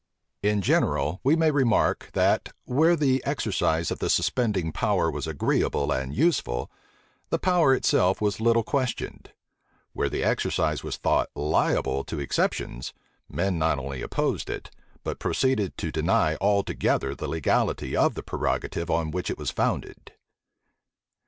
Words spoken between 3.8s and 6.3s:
of the suspending power was agreeable and